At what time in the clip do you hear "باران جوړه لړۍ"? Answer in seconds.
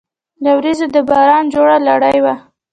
1.09-2.17